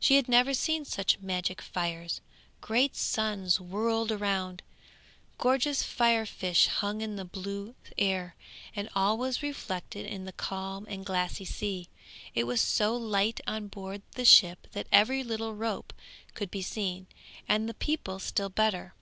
She 0.00 0.16
had 0.16 0.28
never 0.28 0.52
seen 0.52 0.84
such 0.84 1.20
magic 1.20 1.62
fires. 1.62 2.20
Great 2.60 2.96
suns 2.96 3.60
whirled 3.60 4.10
round, 4.10 4.64
gorgeous 5.38 5.84
fire 5.84 6.26
fish 6.26 6.66
hung 6.66 7.02
in 7.02 7.14
the 7.14 7.24
blue 7.24 7.76
air, 7.96 8.34
and 8.74 8.88
all 8.96 9.16
was 9.16 9.44
reflected 9.44 10.06
in 10.06 10.24
the 10.24 10.32
calm 10.32 10.86
and 10.88 11.06
glassy 11.06 11.44
sea. 11.44 11.86
It 12.34 12.48
was 12.48 12.60
so 12.60 12.96
light 12.96 13.40
on 13.46 13.68
board 13.68 14.02
the 14.16 14.24
ship 14.24 14.66
that 14.72 14.88
every 14.90 15.22
little 15.22 15.54
rope 15.54 15.92
could 16.34 16.50
be 16.50 16.62
seen, 16.62 17.06
and 17.48 17.68
the 17.68 17.74
people 17.74 18.18
still 18.18 18.48
better. 18.50 18.92